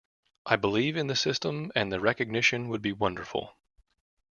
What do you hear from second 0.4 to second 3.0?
I believe in the system and the recognition would be